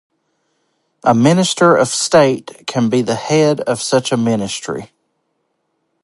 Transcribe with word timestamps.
A 1.03 1.13
minister 1.13 1.75
of 1.77 1.89
state 1.89 2.63
can 2.65 2.89
be 2.89 3.03
the 3.03 3.13
head 3.13 3.59
of 3.61 3.79
such 3.83 4.11
a 4.11 4.17
ministry. 4.17 4.93